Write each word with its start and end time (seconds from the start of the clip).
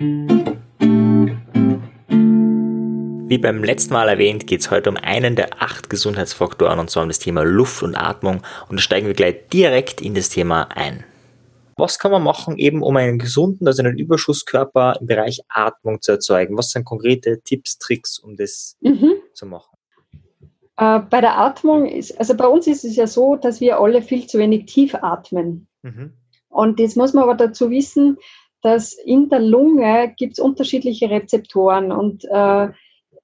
Wie 0.00 0.06
beim 3.38 3.64
letzten 3.64 3.94
Mal 3.94 4.08
erwähnt, 4.08 4.46
geht 4.46 4.60
es 4.60 4.70
heute 4.70 4.90
um 4.90 4.96
einen 4.96 5.34
der 5.34 5.60
acht 5.60 5.90
Gesundheitsfaktoren 5.90 6.78
und 6.78 6.88
zwar 6.88 7.02
um 7.02 7.08
das 7.08 7.18
Thema 7.18 7.42
Luft 7.42 7.82
und 7.82 7.96
Atmung 7.96 8.42
und 8.68 8.76
da 8.76 8.80
steigen 8.80 9.08
wir 9.08 9.14
gleich 9.14 9.48
direkt 9.52 10.00
in 10.00 10.14
das 10.14 10.28
Thema 10.28 10.68
ein. 10.74 11.02
Was 11.76 11.98
kann 11.98 12.12
man 12.12 12.22
machen, 12.22 12.58
eben 12.58 12.82
um 12.82 12.96
einen 12.96 13.18
gesunden, 13.18 13.66
also 13.66 13.82
einen 13.82 13.98
Überschusskörper 13.98 14.98
im 15.00 15.08
Bereich 15.08 15.40
Atmung 15.48 16.00
zu 16.00 16.12
erzeugen? 16.12 16.56
Was 16.56 16.70
sind 16.70 16.84
konkrete 16.84 17.40
Tipps, 17.42 17.78
Tricks, 17.78 18.20
um 18.20 18.36
das 18.36 18.76
mhm. 18.80 19.14
zu 19.34 19.46
machen? 19.46 19.76
Äh, 20.76 21.00
bei 21.00 21.20
der 21.20 21.36
Atmung 21.38 21.86
ist, 21.86 22.16
also 22.20 22.36
bei 22.36 22.46
uns 22.46 22.68
ist 22.68 22.84
es 22.84 22.94
ja 22.94 23.08
so, 23.08 23.34
dass 23.34 23.60
wir 23.60 23.80
alle 23.80 24.00
viel 24.02 24.28
zu 24.28 24.38
wenig 24.38 24.66
tief 24.66 24.94
atmen. 24.94 25.66
Mhm. 25.82 26.12
Und 26.50 26.80
jetzt 26.80 26.96
muss 26.96 27.12
man 27.14 27.24
aber 27.24 27.34
dazu 27.34 27.70
wissen, 27.70 28.16
dass 28.62 28.92
in 28.92 29.28
der 29.28 29.40
Lunge 29.40 30.14
gibt 30.16 30.34
es 30.34 30.38
unterschiedliche 30.38 31.10
Rezeptoren 31.10 31.92
und 31.92 32.24
äh, 32.24 32.68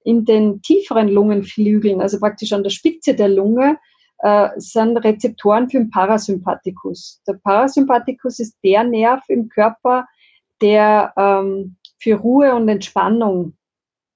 in 0.03 0.23
den 0.23 0.61
tieferen 0.61 1.09
Lungenflügeln, 1.09 1.99
also 2.01 2.19
praktisch 2.19 2.53
an 2.53 2.63
der 2.63 2.69
Spitze 2.69 3.15
der 3.15 3.27
Lunge, 3.27 3.77
äh, 4.19 4.49
sind 4.57 4.97
Rezeptoren 4.97 5.69
für 5.69 5.79
den 5.79 5.89
Parasympathikus. 5.89 7.21
Der 7.27 7.33
Parasympathikus 7.33 8.39
ist 8.39 8.57
der 8.63 8.83
Nerv 8.83 9.23
im 9.27 9.49
Körper, 9.49 10.07
der 10.61 11.13
ähm, 11.17 11.75
für 11.99 12.15
Ruhe 12.15 12.55
und 12.55 12.69
Entspannung 12.69 13.57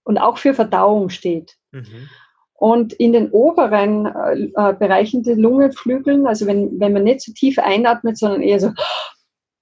und 0.04 0.18
auch 0.18 0.38
für 0.38 0.54
Verdauung 0.54 1.10
steht. 1.10 1.58
Mhm. 1.72 2.10
Und 2.54 2.94
in 2.94 3.14
den 3.14 3.32
oberen 3.32 4.06
äh, 4.06 4.74
Bereichen 4.74 5.24
der 5.24 5.38
Lungenflügeln, 5.38 6.28
also 6.28 6.46
wenn, 6.46 6.80
wenn 6.80 6.94
man 6.94 7.04
nicht 7.04 7.22
so 7.22 7.32
tief 7.34 7.58
einatmet, 7.58 8.18
sondern 8.18 8.42
eher 8.42 8.60
so, 8.60 8.72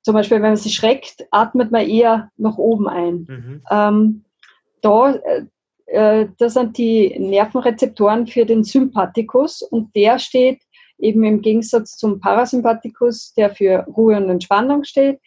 zum 0.07 0.13
Beispiel 0.13 0.37
wenn 0.37 0.51
man 0.51 0.55
sich 0.55 0.73
schreckt, 0.73 1.27
atmet 1.31 1.69
man 1.69 1.85
eher 1.85 2.31
nach 2.37 2.57
oben 2.57 2.87
ein. 2.87 3.27
Mhm. 3.27 3.61
Ähm, 3.69 4.23
da, 4.79 5.15
äh, 5.15 5.43
äh, 5.87 6.29
das 6.37 6.53
sind 6.53 6.77
die 6.77 7.13
Nervenrezeptoren 7.19 8.25
für 8.25 8.45
den 8.45 8.63
Sympathikus 8.63 9.61
und 9.61 9.93
der 9.97 10.17
steht 10.17 10.61
eben 10.97 11.25
im 11.25 11.41
Gegensatz 11.41 11.97
zum 11.97 12.21
Parasympathikus, 12.21 13.33
der 13.33 13.53
für 13.53 13.79
Ruhe 13.97 14.15
und 14.15 14.29
Entspannung 14.29 14.85
steht, 14.85 15.19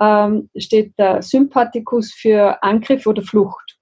ähm, 0.00 0.48
steht 0.56 0.98
der 0.98 1.20
Sympathikus 1.20 2.14
für 2.14 2.62
Angriff 2.62 3.06
oder 3.06 3.20
Flucht. 3.20 3.76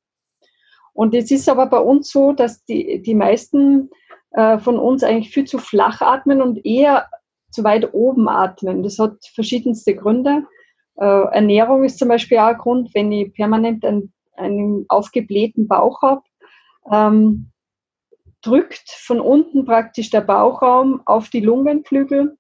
Und 0.95 1.15
es 1.15 1.31
ist 1.31 1.49
aber 1.49 1.67
bei 1.67 1.79
uns 1.79 2.11
so, 2.11 2.33
dass 2.33 2.65
die, 2.65 3.01
die 3.01 3.15
meisten 3.15 3.89
äh, 4.33 4.59
von 4.59 4.81
uns 4.81 5.05
eigentlich 5.05 5.33
viel 5.33 5.45
zu 5.45 5.59
flach 5.59 6.01
atmen 6.01 6.43
und 6.43 6.67
eher 6.67 7.07
zu 7.51 7.65
weit 7.65 7.93
oben 7.93 8.29
atmen. 8.29 8.83
Das 8.83 8.99
hat 8.99 9.17
verschiedenste 9.35 9.95
Gründe. 9.95 10.45
Äh, 10.97 11.05
Ernährung 11.05 11.85
ist 11.85 11.99
zum 11.99 12.09
Beispiel 12.09 12.39
auch 12.39 12.49
ein 12.49 12.59
Grund, 12.59 12.91
wenn 12.95 13.13
ich 13.13 13.33
permanent 13.33 13.85
ein 13.85 14.13
einen 14.41 14.87
aufgeblähten 14.89 15.69
Bauch 15.69 16.03
habe, 16.03 16.23
ähm, 16.91 17.51
drückt 18.43 18.91
von 18.91 19.21
unten 19.21 19.65
praktisch 19.65 20.11
der 20.11 20.23
Bauchraum 20.23 21.03
auf 21.05 21.29
die 21.29 21.41
Lungenflügel. 21.41 22.37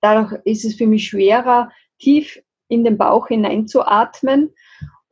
Dadurch 0.00 0.38
ist 0.44 0.64
es 0.64 0.74
für 0.74 0.86
mich 0.86 1.08
schwerer, 1.08 1.70
tief 1.98 2.40
in 2.68 2.84
den 2.84 2.98
Bauch 2.98 3.28
hineinzuatmen 3.28 4.52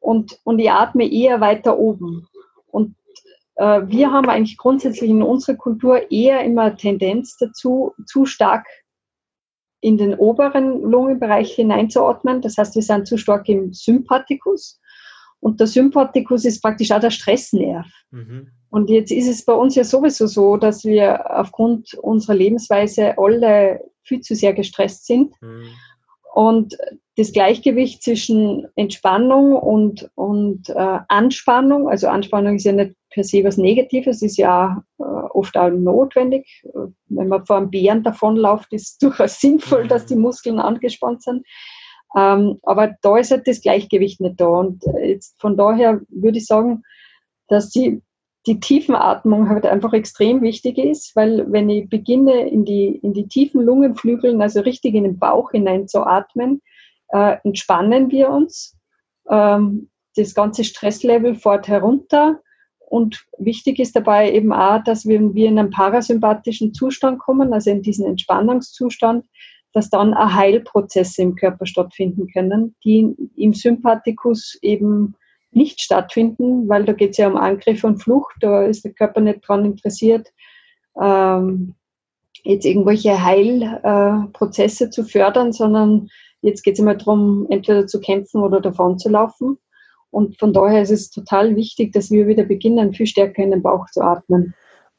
und, 0.00 0.38
und 0.44 0.58
ich 0.58 0.70
atme 0.70 1.10
eher 1.10 1.40
weiter 1.40 1.78
oben. 1.78 2.28
Und 2.66 2.94
äh, 3.54 3.82
wir 3.86 4.12
haben 4.12 4.28
eigentlich 4.28 4.58
grundsätzlich 4.58 5.10
in 5.10 5.22
unserer 5.22 5.56
Kultur 5.56 6.10
eher 6.10 6.44
immer 6.44 6.76
Tendenz 6.76 7.38
dazu, 7.38 7.94
zu 8.04 8.26
stark 8.26 8.66
in 9.82 9.98
den 9.98 10.14
oberen 10.14 10.80
Lungenbereich 10.80 11.52
hineinzuatmen. 11.54 12.40
Das 12.40 12.56
heißt, 12.56 12.76
wir 12.76 12.82
sind 12.82 13.06
zu 13.06 13.18
stark 13.18 13.48
im 13.48 13.72
Sympathikus. 13.72 14.80
Und 15.40 15.58
der 15.58 15.66
Sympathikus 15.66 16.44
ist 16.44 16.62
praktisch 16.62 16.92
auch 16.92 17.00
der 17.00 17.10
Stressnerv. 17.10 17.86
Mhm. 18.12 18.48
Und 18.70 18.90
jetzt 18.90 19.10
ist 19.10 19.28
es 19.28 19.44
bei 19.44 19.52
uns 19.52 19.74
ja 19.74 19.82
sowieso 19.82 20.28
so, 20.28 20.56
dass 20.56 20.84
wir 20.84 21.36
aufgrund 21.36 21.94
unserer 21.94 22.36
Lebensweise 22.36 23.18
alle 23.18 23.80
viel 24.04 24.20
zu 24.20 24.36
sehr 24.36 24.52
gestresst 24.52 25.04
sind. 25.04 25.34
Mhm. 25.42 25.64
Und 26.32 26.76
das 27.16 27.32
Gleichgewicht 27.32 28.02
zwischen 28.02 28.66
Entspannung 28.74 29.54
und, 29.54 30.10
und 30.14 30.70
äh, 30.70 30.98
Anspannung, 31.08 31.88
also 31.88 32.08
Anspannung 32.08 32.56
ist 32.56 32.64
ja 32.64 32.72
nicht 32.72 32.94
per 33.10 33.22
se 33.22 33.44
was 33.44 33.58
Negatives, 33.58 34.22
ist 34.22 34.38
ja 34.38 34.82
äh, 34.98 35.02
oft 35.02 35.56
auch 35.56 35.70
notwendig. 35.70 36.64
Wenn 37.08 37.28
man 37.28 37.44
vor 37.44 37.58
einem 37.58 37.70
Bären 37.70 38.02
davonläuft, 38.02 38.72
ist 38.72 38.92
es 38.92 38.98
durchaus 38.98 39.40
sinnvoll, 39.40 39.88
dass 39.88 40.06
die 40.06 40.16
Muskeln 40.16 40.58
angespannt 40.58 41.22
sind. 41.22 41.46
Ähm, 42.16 42.58
aber 42.62 42.94
da 43.02 43.18
ist 43.18 43.30
halt 43.30 43.46
das 43.46 43.60
Gleichgewicht 43.60 44.20
nicht 44.20 44.40
da. 44.40 44.46
Und 44.46 44.82
jetzt 45.02 45.38
von 45.38 45.56
daher 45.56 46.00
würde 46.08 46.38
ich 46.38 46.46
sagen, 46.46 46.82
dass 47.48 47.68
die, 47.68 48.00
die 48.46 48.58
Tiefenatmung 48.58 49.50
halt 49.50 49.66
einfach 49.66 49.92
extrem 49.92 50.40
wichtig 50.40 50.78
ist, 50.78 51.14
weil 51.14 51.50
wenn 51.52 51.68
ich 51.68 51.90
beginne, 51.90 52.48
in 52.48 52.64
die, 52.64 52.86
in 53.02 53.12
die 53.12 53.28
tiefen 53.28 53.62
Lungenflügeln, 53.62 54.40
also 54.40 54.60
richtig 54.60 54.94
in 54.94 55.04
den 55.04 55.18
Bauch 55.18 55.50
hinein 55.50 55.88
zu 55.88 56.00
atmen, 56.00 56.62
äh, 57.12 57.36
entspannen 57.44 58.10
wir 58.10 58.30
uns. 58.30 58.76
Ähm, 59.28 59.88
das 60.16 60.34
ganze 60.34 60.64
Stresslevel 60.64 61.34
fährt 61.34 61.68
herunter. 61.68 62.40
Und 62.78 63.24
wichtig 63.38 63.78
ist 63.78 63.96
dabei 63.96 64.30
eben 64.30 64.52
auch, 64.52 64.82
dass 64.84 65.06
wir, 65.06 65.34
wir 65.34 65.48
in 65.48 65.58
einen 65.58 65.70
parasympathischen 65.70 66.74
Zustand 66.74 67.18
kommen, 67.20 67.54
also 67.54 67.70
in 67.70 67.80
diesen 67.80 68.06
Entspannungszustand, 68.06 69.24
dass 69.72 69.88
dann 69.88 70.12
auch 70.12 70.34
Heilprozesse 70.34 71.22
im 71.22 71.34
Körper 71.34 71.64
stattfinden 71.64 72.26
können, 72.28 72.74
die 72.84 73.14
im 73.36 73.54
Sympathikus 73.54 74.58
eben 74.60 75.14
nicht 75.52 75.80
stattfinden, 75.80 76.68
weil 76.68 76.84
da 76.84 76.92
geht 76.92 77.12
es 77.12 77.16
ja 77.18 77.28
um 77.28 77.36
Angriff 77.36 77.84
und 77.84 78.02
Flucht, 78.02 78.36
da 78.40 78.64
ist 78.64 78.84
der 78.84 78.92
Körper 78.92 79.20
nicht 79.20 79.46
dran 79.46 79.64
interessiert, 79.64 80.28
ähm, 81.00 81.74
jetzt 82.44 82.66
irgendwelche 82.66 83.22
Heilprozesse 83.22 84.84
äh, 84.84 84.90
zu 84.90 85.04
fördern, 85.04 85.52
sondern 85.52 86.08
jetzt 86.42 86.62
geht 86.62 86.74
es 86.74 86.80
immer 86.80 86.94
darum, 86.94 87.46
entweder 87.48 87.86
zu 87.86 88.00
kämpfen 88.00 88.42
oder 88.42 88.60
davon 88.60 88.98
zu 88.98 89.08
laufen. 89.08 89.58
Und 90.10 90.38
von 90.38 90.52
daher 90.52 90.82
ist 90.82 90.90
es 90.90 91.10
total 91.10 91.56
wichtig, 91.56 91.92
dass 91.92 92.10
wir 92.10 92.26
wieder 92.26 92.44
beginnen, 92.44 92.92
viel 92.92 93.06
stärker 93.06 93.42
in 93.42 93.50
den 93.50 93.62
Bauch 93.62 93.86
zu 93.90 94.02
atmen. 94.02 94.54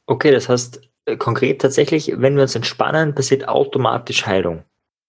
Okay, 0.08 0.32
das 0.32 0.50
heißt, 0.50 0.82
äh, 1.06 1.18
konkret 1.18 1.62
tatsächlich, 1.62 2.12
wenn 2.16 2.36
wir 2.36 2.42
uns 2.42 2.56
entspannen, 2.56 3.14
passiert 3.14 3.48
automatisch 3.48 4.26
Heilung. 4.26 4.64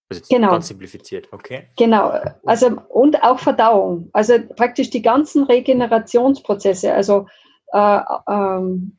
Also 0.09 0.21
genau. 0.29 0.51
ganz 0.51 0.67
simplifiziert, 0.67 1.27
okay. 1.31 1.63
Genau, 1.77 2.13
also 2.45 2.77
und 2.89 3.23
auch 3.23 3.39
Verdauung. 3.39 4.09
Also 4.13 4.35
praktisch 4.55 4.91
die 4.91 5.01
ganzen 5.01 5.45
Regenerationsprozesse, 5.45 6.93
also 6.93 7.25
äh, 7.73 8.01
ähm, 8.29 8.97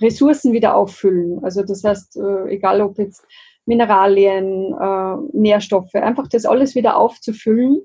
Ressourcen 0.00 0.52
wieder 0.52 0.74
auffüllen. 0.74 1.44
Also 1.44 1.62
das 1.62 1.84
heißt, 1.84 2.16
äh, 2.16 2.48
egal 2.48 2.80
ob 2.80 2.98
jetzt 2.98 3.24
Mineralien, 3.66 4.74
äh, 4.74 5.36
Nährstoffe, 5.36 5.94
einfach 5.94 6.28
das 6.28 6.44
alles 6.44 6.74
wieder 6.74 6.96
aufzufüllen, 6.96 7.84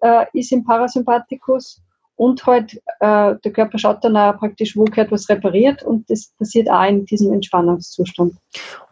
äh, 0.00 0.26
ist 0.32 0.52
im 0.52 0.64
Parasympathikus 0.64 1.82
und 2.16 2.44
halt 2.46 2.74
äh, 3.00 3.34
der 3.44 3.52
Körper 3.52 3.78
schaut 3.78 4.04
dann 4.04 4.16
auch 4.16 4.38
praktisch, 4.38 4.76
wo 4.76 4.84
gehört 4.84 5.10
was 5.10 5.28
repariert 5.28 5.82
und 5.82 6.08
das 6.10 6.32
passiert 6.38 6.70
auch 6.70 6.84
in 6.84 7.04
diesem 7.04 7.32
Entspannungszustand. 7.32 8.34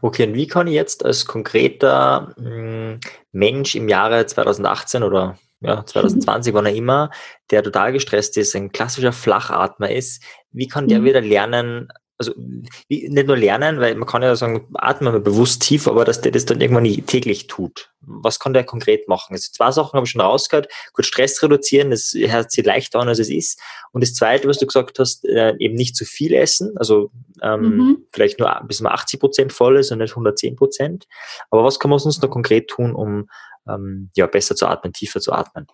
Okay, 0.00 0.26
und 0.26 0.34
wie 0.34 0.46
kann 0.46 0.66
ich 0.66 0.74
jetzt 0.74 1.04
als 1.04 1.26
konkreter 1.26 2.34
mh, 2.36 2.44
hm, 2.44 3.00
Mensch 3.32 3.74
im 3.74 3.88
Jahre 3.88 4.26
2018 4.26 5.02
oder 5.02 5.38
ja, 5.60 5.84
2020, 5.86 6.54
wann 6.54 6.66
er 6.66 6.74
immer, 6.74 7.10
der 7.50 7.62
total 7.62 7.92
gestresst 7.92 8.36
ist, 8.36 8.56
ein 8.56 8.72
klassischer 8.72 9.12
Flachatmer 9.12 9.90
ist, 9.90 10.22
wie 10.50 10.66
kann 10.66 10.88
der 10.88 11.00
mhm. 11.00 11.04
wieder 11.04 11.20
lernen, 11.20 11.88
also 12.20 12.34
nicht 12.36 13.26
nur 13.26 13.36
lernen, 13.36 13.80
weil 13.80 13.94
man 13.94 14.06
kann 14.06 14.22
ja 14.22 14.36
sagen, 14.36 14.68
atmen 14.74 15.14
wir 15.14 15.20
bewusst 15.20 15.62
tief, 15.62 15.88
aber 15.88 16.04
dass 16.04 16.20
der 16.20 16.32
das 16.32 16.44
dann 16.44 16.60
irgendwann 16.60 16.82
nicht 16.82 17.06
täglich 17.06 17.46
tut. 17.46 17.90
Was 18.02 18.38
kann 18.38 18.52
der 18.52 18.64
konkret 18.64 19.08
machen? 19.08 19.32
Also 19.32 19.50
zwei 19.52 19.70
Sachen 19.70 19.94
habe 19.94 20.04
ich 20.04 20.10
schon 20.10 20.20
rausgehört. 20.20 20.70
Gut, 20.92 21.06
Stress 21.06 21.42
reduzieren, 21.42 21.90
das 21.90 22.12
hört 22.14 22.52
sich 22.52 22.62
leichter 22.62 23.00
an, 23.00 23.08
als 23.08 23.20
es 23.20 23.30
ist. 23.30 23.58
Und 23.92 24.02
das 24.02 24.12
zweite, 24.12 24.48
was 24.48 24.58
du 24.58 24.66
gesagt 24.66 24.98
hast, 24.98 25.24
äh, 25.24 25.54
eben 25.60 25.76
nicht 25.76 25.96
zu 25.96 26.04
viel 26.04 26.34
essen, 26.34 26.76
also 26.76 27.10
ähm, 27.42 27.62
mhm. 27.62 28.06
vielleicht 28.12 28.38
nur 28.38 28.54
bis 28.68 28.82
man 28.82 28.92
80 28.92 29.18
Prozent 29.18 29.52
voll 29.54 29.78
ist 29.78 29.90
und 29.90 29.98
nicht 29.98 30.12
110 30.12 30.56
Prozent. 30.56 31.06
Aber 31.48 31.64
was 31.64 31.78
kann 31.80 31.90
man 31.90 32.00
sonst 32.00 32.22
noch 32.22 32.28
konkret 32.28 32.68
tun, 32.68 32.94
um 32.94 33.30
ähm, 33.66 34.10
ja, 34.14 34.26
besser 34.26 34.54
zu 34.54 34.66
atmen, 34.66 34.92
tiefer 34.92 35.20
zu 35.20 35.32
atmen? 35.32 35.66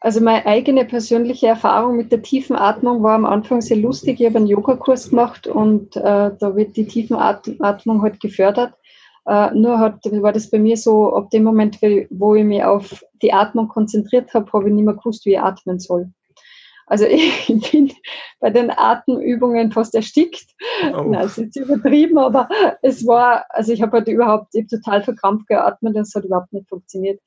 Also 0.00 0.22
meine 0.22 0.46
eigene 0.46 0.86
persönliche 0.86 1.48
Erfahrung 1.48 1.96
mit 1.96 2.10
der 2.10 2.22
tiefen 2.22 2.56
Atmung 2.56 3.02
war 3.02 3.14
am 3.14 3.26
Anfang 3.26 3.60
sehr 3.60 3.76
lustig. 3.76 4.18
Ich 4.18 4.26
habe 4.26 4.38
einen 4.38 4.46
Yogakurs 4.46 5.10
gemacht 5.10 5.46
und 5.46 5.94
äh, 5.96 6.30
da 6.38 6.56
wird 6.56 6.76
die 6.76 6.86
tiefen 6.86 7.16
Atmung 7.16 8.00
halt 8.00 8.18
gefördert. 8.18 8.72
Äh, 9.26 9.54
nur 9.54 9.78
hat, 9.78 10.00
war 10.06 10.32
das 10.32 10.50
bei 10.50 10.58
mir 10.58 10.78
so, 10.78 11.14
ab 11.14 11.28
dem 11.30 11.44
Moment, 11.44 11.78
wo 12.10 12.34
ich 12.34 12.44
mich 12.44 12.64
auf 12.64 13.04
die 13.20 13.34
Atmung 13.34 13.68
konzentriert 13.68 14.32
habe, 14.32 14.50
habe 14.52 14.68
ich 14.68 14.74
nicht 14.74 14.84
mehr 14.84 14.94
gewusst, 14.94 15.26
wie 15.26 15.32
ich 15.32 15.40
atmen 15.40 15.78
soll. 15.78 16.10
Also 16.90 17.04
ich 17.08 17.70
bin 17.70 17.92
bei 18.40 18.50
den 18.50 18.70
Atemübungen 18.70 19.70
fast 19.70 19.94
erstickt. 19.94 20.46
Oh. 20.92 21.10
das 21.12 21.38
ist 21.38 21.38
jetzt 21.38 21.56
übertrieben, 21.56 22.18
aber 22.18 22.48
es 22.82 23.06
war, 23.06 23.44
also 23.50 23.72
ich 23.72 23.80
habe 23.80 23.98
halt 23.98 24.08
überhaupt 24.08 24.54
ich 24.54 24.66
total 24.66 25.02
verkrampft 25.02 25.46
geatmet, 25.46 25.96
das 25.96 26.14
hat 26.14 26.24
überhaupt 26.24 26.52
nicht 26.52 26.68
funktioniert. 26.68 27.20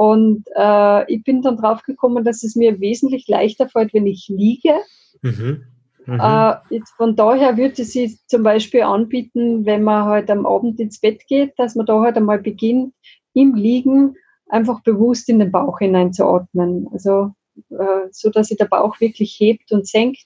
Und 0.00 0.46
äh, 0.56 1.12
ich 1.12 1.22
bin 1.24 1.42
dann 1.42 1.58
drauf 1.58 1.82
gekommen, 1.82 2.24
dass 2.24 2.42
es 2.42 2.56
mir 2.56 2.80
wesentlich 2.80 3.28
leichter 3.28 3.68
fällt, 3.68 3.92
wenn 3.92 4.06
ich 4.06 4.28
liege. 4.28 4.72
Mhm. 5.20 5.64
Mhm. 6.06 6.18
Äh, 6.18 6.54
jetzt 6.70 6.92
von 6.96 7.16
daher 7.16 7.58
würde 7.58 7.82
ich 7.82 7.92
sie 7.92 8.18
zum 8.26 8.42
Beispiel 8.42 8.80
anbieten, 8.80 9.66
wenn 9.66 9.82
man 9.82 10.06
halt 10.06 10.30
am 10.30 10.46
Abend 10.46 10.80
ins 10.80 11.00
Bett 11.00 11.26
geht, 11.26 11.52
dass 11.58 11.74
man 11.74 11.84
da 11.84 12.00
halt 12.00 12.16
einmal 12.16 12.38
beginnt, 12.38 12.94
im 13.34 13.54
Liegen 13.54 14.14
einfach 14.48 14.82
bewusst 14.84 15.28
in 15.28 15.38
den 15.38 15.52
Bauch 15.52 15.80
hineinzuatmen. 15.80 16.88
Also 16.94 17.34
äh, 17.68 18.08
so, 18.10 18.30
dass 18.30 18.46
sich 18.46 18.56
der 18.56 18.68
Bauch 18.68 19.00
wirklich 19.00 19.36
hebt 19.38 19.70
und 19.70 19.86
senkt. 19.86 20.24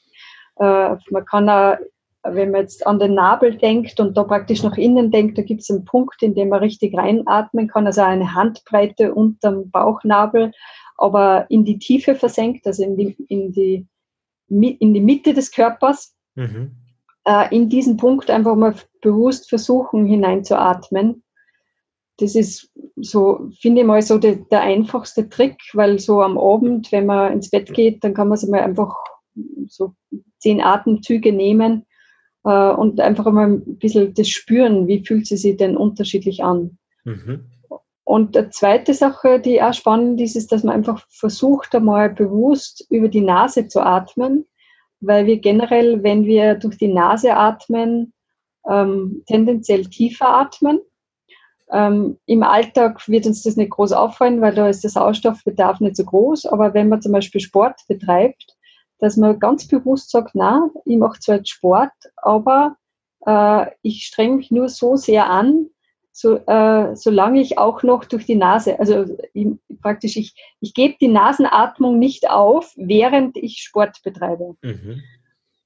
Äh, 0.61 0.95
man 1.11 1.25
kann 1.29 1.49
auch, 1.49 1.79
wenn 2.25 2.51
man 2.51 2.63
jetzt 2.63 2.87
an 2.87 2.99
den 2.99 3.15
Nabel 3.15 3.57
denkt 3.57 4.01
und 4.01 4.17
da 4.17 4.25
praktisch 4.25 4.63
nach 4.63 4.77
innen 4.77 5.11
denkt, 5.11 5.37
da 5.37 5.43
gibt 5.43 5.61
es 5.61 5.71
einen 5.71 5.85
Punkt, 5.85 6.23
in 6.23 6.35
dem 6.35 6.49
man 6.49 6.61
richtig 6.61 6.97
reinatmen 6.97 7.69
kann, 7.69 7.87
also 7.87 8.01
eine 8.01 8.35
Handbreite 8.35 9.15
unterm 9.15 9.71
Bauchnabel, 9.71 10.53
aber 10.97 11.47
in 11.51 11.65
die 11.65 11.79
Tiefe 11.79 12.15
versenkt, 12.15 12.67
also 12.67 12.83
in 12.83 12.97
die, 12.97 13.17
in 13.29 13.53
die 13.53 13.87
in 14.49 14.95
die 14.95 15.01
Mitte 15.01 15.35
des 15.35 15.51
Körpers, 15.51 16.15
mhm. 16.35 16.73
äh, 17.25 17.55
in 17.55 17.69
diesen 17.69 17.97
Punkt 17.97 18.31
einfach 18.31 18.55
mal 18.57 18.75
bewusst 19.01 19.49
versuchen 19.49 20.05
hineinzuatmen. 20.07 21.23
Das 22.19 22.35
ist 22.35 22.71
so, 22.97 23.49
finde 23.61 23.81
ich 23.81 23.87
mal, 23.87 24.03
so 24.03 24.19
de, 24.19 24.45
der 24.51 24.61
einfachste 24.61 25.29
Trick, 25.29 25.59
weil 25.73 25.99
so 25.99 26.23
am 26.23 26.39
Abend, 26.39 26.93
wenn 26.93 27.07
man 27.07 27.33
ins 27.33 27.51
Bett 27.51 27.73
geht, 27.73 28.05
dann 28.05 28.15
kann 28.15 28.29
man 28.29 28.37
sich 28.37 28.51
mal 28.51 28.61
einfach 28.61 28.95
so 29.67 29.95
zehn 30.39 30.61
Atemzüge 30.61 31.33
nehmen 31.33 31.87
äh, 32.45 32.71
und 32.71 33.01
einfach 33.01 33.31
mal 33.31 33.49
ein 33.49 33.79
bisschen 33.79 34.15
das 34.15 34.29
spüren, 34.29 34.87
wie 34.87 35.05
fühlt 35.05 35.27
sie 35.27 35.37
sich 35.37 35.57
denn 35.57 35.77
unterschiedlich 35.77 36.45
an. 36.45 36.79
Mhm. 37.05 37.47
Und 38.05 38.37
eine 38.37 38.51
zweite 38.51 38.93
Sache, 38.93 39.41
die 39.41 39.63
auch 39.63 39.73
spannend 39.73 40.21
ist, 40.21 40.37
ist, 40.37 40.53
dass 40.53 40.63
man 40.63 40.75
einfach 40.75 41.07
versucht, 41.09 41.75
einmal 41.75 42.11
bewusst 42.11 42.87
über 42.91 43.09
die 43.09 43.23
Nase 43.23 43.67
zu 43.67 43.81
atmen, 43.81 44.45
weil 45.01 45.27
wir 45.27 45.39
generell, 45.39 46.03
wenn 46.03 46.27
wir 46.27 46.55
durch 46.55 46.77
die 46.77 46.93
Nase 46.93 47.35
atmen, 47.35 48.13
ähm, 48.69 49.23
tendenziell 49.27 49.87
tiefer 49.87 50.29
atmen. 50.29 50.81
Ähm, 51.71 52.19
Im 52.27 52.43
Alltag 52.43 53.09
wird 53.09 53.27
uns 53.27 53.43
das 53.43 53.57
nicht 53.57 53.71
groß 53.71 53.93
auffallen, 53.93 54.43
weil 54.43 54.55
da 54.55 54.69
ist 54.69 54.85
der 54.85 54.91
Sauerstoffbedarf 54.91 55.81
nicht 55.81 55.97
so 55.97 56.05
groß. 56.05 56.47
Aber 56.47 56.75
wenn 56.75 56.91
man 56.91 57.01
zum 57.01 57.13
Beispiel 57.13 57.41
Sport 57.41 57.81
betreibt, 57.89 58.54
dass 58.99 59.17
man 59.17 59.39
ganz 59.39 59.67
bewusst 59.67 60.11
sagt, 60.11 60.35
na, 60.35 60.71
ich 60.85 60.97
mache 60.97 61.21
zwar 61.21 61.37
jetzt 61.37 61.51
Sport, 61.51 61.93
aber 62.17 62.77
äh, 63.27 63.67
ich 63.83 64.07
strenge 64.07 64.37
mich 64.37 64.51
nur 64.51 64.69
so 64.69 64.97
sehr 64.97 65.29
an, 65.29 65.67
so, 66.13 66.37
äh, 66.37 66.95
solange 66.95 67.41
ich 67.41 67.59
auch 67.59 67.83
noch 67.83 68.05
durch 68.05 68.25
die 68.25 68.37
Nase, 68.37 68.79
also 68.79 69.05
ich, 69.33 69.49
praktisch, 69.83 70.17
ich, 70.17 70.35
ich 70.61 70.73
gebe 70.73 70.95
die 71.01 71.09
Nasenatmung 71.09 71.99
nicht 71.99 72.31
auf, 72.31 72.73
während 72.77 73.37
ich 73.37 73.59
Sport 73.59 74.01
betreibe. 74.05 74.55
Mhm. 74.63 75.03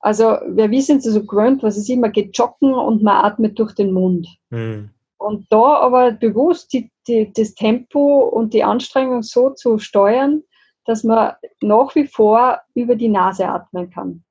Also, 0.00 0.38
wer 0.46 0.70
wie 0.70 0.80
sind 0.80 1.02
Sie 1.02 1.10
so 1.10 1.24
gewöhnt, 1.24 1.62
was 1.62 1.76
ist 1.76 1.90
immer, 1.90 2.08
geht 2.08 2.36
joggen 2.38 2.72
und 2.72 3.02
man 3.02 3.24
atmet 3.24 3.58
durch 3.58 3.74
den 3.74 3.92
Mund. 3.92 4.26
Mhm. 4.48 4.90
Und 5.18 5.46
da 5.50 5.74
aber 5.74 6.12
bewusst 6.12 6.72
die, 6.72 6.90
die, 7.08 7.30
das 7.34 7.54
Tempo 7.54 8.20
und 8.20 8.54
die 8.54 8.62
Anstrengung 8.62 9.22
so 9.22 9.50
zu 9.50 9.78
steuern, 9.78 10.44
dass 10.88 11.04
man 11.04 11.34
nach 11.60 11.94
wie 11.94 12.06
vor 12.06 12.60
über 12.74 12.96
die 12.96 13.08
Nase 13.08 13.46
atmen 13.46 13.90
kann. 13.90 14.24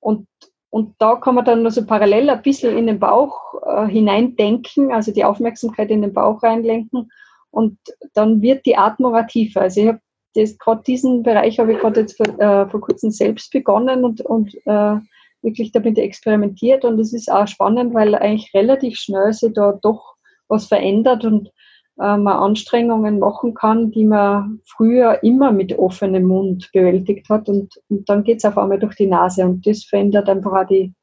Und 0.00 0.26
und 0.70 0.94
da 0.98 1.16
kann 1.16 1.34
man 1.34 1.44
dann 1.44 1.64
also 1.64 1.84
parallel 1.86 2.28
ein 2.28 2.42
bisschen 2.42 2.76
in 2.76 2.86
den 2.86 2.98
Bauch 2.98 3.54
äh, 3.64 3.86
hineindenken, 3.86 4.92
also 4.92 5.12
die 5.12 5.24
Aufmerksamkeit 5.24 5.90
in 5.90 6.02
den 6.02 6.12
Bauch 6.12 6.42
reinlenken 6.42 7.10
und 7.50 7.78
dann 8.12 8.42
wird 8.42 8.66
die 8.66 8.76
Atmung 8.76 9.16
auch 9.16 9.26
tiefer. 9.26 9.62
Also 9.62 9.80
ich 9.80 9.88
habe 9.88 10.00
gerade 10.58 10.82
diesen 10.82 11.22
Bereich 11.22 11.58
habe 11.58 11.72
ich 11.72 11.78
gerade 11.78 12.00
jetzt 12.00 12.18
vor, 12.18 12.38
äh, 12.38 12.68
vor 12.68 12.80
kurzem 12.80 13.10
selbst 13.10 13.50
begonnen 13.50 14.04
und, 14.04 14.20
und 14.20 14.54
äh, 14.66 14.96
wirklich 15.40 15.72
damit 15.72 15.96
experimentiert 15.98 16.84
und 16.84 16.98
es 17.00 17.14
ist 17.14 17.32
auch 17.32 17.48
spannend, 17.48 17.94
weil 17.94 18.14
eigentlich 18.14 18.52
relativ 18.52 18.96
schnell 18.98 19.32
sich 19.32 19.54
da 19.54 19.72
doch 19.80 20.16
was 20.48 20.66
verändert 20.66 21.24
und 21.24 21.50
man 21.98 22.28
Anstrengungen 22.28 23.18
machen 23.18 23.54
kann, 23.54 23.90
die 23.90 24.04
man 24.04 24.60
früher 24.64 25.22
immer 25.22 25.50
mit 25.50 25.76
offenem 25.76 26.24
Mund 26.24 26.70
bewältigt 26.72 27.28
hat. 27.28 27.48
Und, 27.48 27.74
und 27.88 28.08
dann 28.08 28.22
geht 28.22 28.38
es 28.38 28.44
auf 28.44 28.56
einmal 28.56 28.78
durch 28.78 28.94
die 28.94 29.06
Nase 29.06 29.44
und 29.44 29.66
das 29.66 29.84
verändert 29.84 30.28
einfach 30.28 30.52
auch 30.52 30.66
die, 30.66 30.94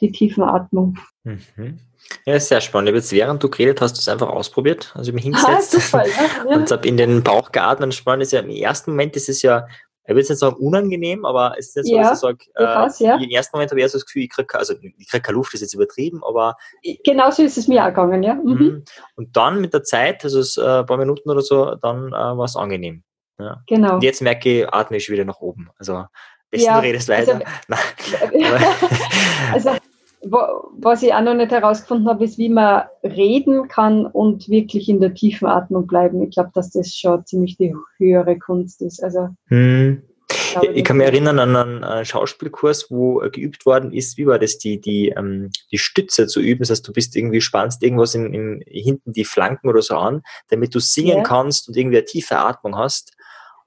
die 0.00 0.10
Tiefenatmung. 0.10 0.98
Mhm. 1.24 1.78
Ja, 2.26 2.34
ist 2.34 2.48
sehr 2.48 2.60
spannend. 2.60 2.94
Jetzt 2.94 3.12
während 3.12 3.42
du 3.42 3.48
geredet 3.48 3.80
hast, 3.80 3.96
du 3.96 4.00
es 4.00 4.08
einfach 4.08 4.28
ausprobiert. 4.28 4.92
Also 4.96 5.10
ich 5.10 5.14
mich 5.14 5.24
hingesetzt 5.24 5.76
ah, 5.76 5.80
super, 5.80 6.04
ja, 6.06 6.56
und 6.56 6.70
habe 6.70 6.88
in 6.88 6.96
den 6.96 7.22
Bauch 7.22 7.52
geatmet. 7.52 7.94
Spannend 7.94 8.24
ist 8.24 8.32
ja, 8.32 8.40
im 8.40 8.50
ersten 8.50 8.90
Moment 8.90 9.14
ist 9.16 9.28
es 9.28 9.42
ja 9.42 9.66
ich 10.10 10.16
will 10.16 10.22
jetzt 10.22 10.30
nicht 10.30 10.38
sagen 10.40 10.56
unangenehm, 10.56 11.24
aber 11.24 11.54
es 11.56 11.68
ist 11.68 11.76
nicht 11.76 11.86
so, 11.86 11.94
ja, 11.94 12.02
dass 12.02 12.14
ich 12.14 12.20
sage, 12.20 12.38
äh, 12.56 13.04
ja. 13.04 13.16
im 13.16 13.30
ersten 13.30 13.56
Moment 13.56 13.70
habe 13.70 13.78
ich 13.78 13.84
erst 13.84 13.94
das 13.94 14.04
Gefühl, 14.04 14.22
ich 14.22 14.30
kriege, 14.30 14.58
also 14.58 14.74
ich 14.98 15.08
kriege 15.08 15.22
keine 15.22 15.36
Luft, 15.36 15.54
das 15.54 15.60
ist 15.60 15.68
jetzt 15.68 15.74
übertrieben, 15.74 16.24
aber. 16.24 16.56
Genauso 17.04 17.42
ist 17.42 17.56
es 17.56 17.68
mir 17.68 17.84
auch 17.84 17.88
gegangen, 17.90 18.24
ja. 18.24 18.34
Mhm. 18.34 18.50
mhm. 18.50 18.84
Und 19.14 19.36
dann 19.36 19.60
mit 19.60 19.72
der 19.72 19.84
Zeit, 19.84 20.24
also 20.24 20.40
es, 20.40 20.56
äh, 20.56 20.62
ein 20.62 20.86
paar 20.86 20.96
Minuten 20.96 21.30
oder 21.30 21.42
so, 21.42 21.76
dann 21.76 22.08
äh, 22.08 22.12
war 22.12 22.44
es 22.44 22.56
angenehm. 22.56 23.04
Ja. 23.38 23.62
Genau. 23.68 23.94
Und 23.94 24.02
jetzt 24.02 24.20
merke 24.20 24.62
ich, 24.62 24.68
atme 24.68 24.96
ich 24.96 25.08
wieder 25.08 25.24
nach 25.24 25.38
oben. 25.38 25.70
Also, 25.78 26.06
besten 26.50 26.66
ja, 26.66 26.80
redest 26.80 27.08
weiter. 27.08 27.40
Also, 29.52 29.70
also 29.70 29.70
was 30.22 31.02
ich 31.02 31.14
auch 31.14 31.22
noch 31.22 31.34
nicht 31.34 31.50
herausgefunden 31.50 32.08
habe, 32.08 32.24
ist, 32.24 32.36
wie 32.36 32.50
man 32.50 32.84
reden 33.02 33.68
kann 33.68 34.06
und 34.06 34.48
wirklich 34.48 34.88
in 34.88 35.00
der 35.00 35.14
tiefen 35.14 35.48
Atmung 35.48 35.86
bleiben. 35.86 36.22
Ich 36.22 36.30
glaube, 36.30 36.50
dass 36.54 36.70
das 36.70 36.94
schon 36.94 37.24
ziemlich 37.24 37.56
die 37.56 37.74
höhere 37.96 38.38
Kunst 38.38 38.82
ist. 38.82 39.02
Also, 39.02 39.30
hm. 39.46 40.02
ich, 40.28 40.68
ich 40.74 40.84
kann 40.84 40.98
mich 40.98 41.06
erinnern 41.06 41.38
an 41.38 41.56
einen 41.56 41.82
äh, 41.82 42.04
Schauspielkurs, 42.04 42.90
wo 42.90 43.22
äh, 43.22 43.30
geübt 43.30 43.64
worden 43.64 43.92
ist, 43.92 44.18
wie 44.18 44.26
war 44.26 44.38
das, 44.38 44.58
die, 44.58 44.78
die, 44.78 45.08
ähm, 45.08 45.50
die 45.72 45.78
Stütze 45.78 46.26
zu 46.26 46.40
üben. 46.40 46.60
Das 46.60 46.70
heißt, 46.70 46.86
du 46.86 46.92
bist 46.92 47.16
irgendwie 47.16 47.40
spannst 47.40 47.82
irgendwas 47.82 48.14
in, 48.14 48.34
in, 48.34 48.62
hinten 48.66 49.12
die 49.12 49.24
Flanken 49.24 49.68
oder 49.68 49.80
so 49.80 49.96
an, 49.96 50.22
damit 50.50 50.74
du 50.74 50.80
singen 50.80 51.18
ja. 51.18 51.22
kannst 51.22 51.68
und 51.68 51.76
irgendwie 51.78 51.96
eine 51.96 52.04
tiefe 52.04 52.36
Atmung 52.36 52.76
hast. 52.76 53.16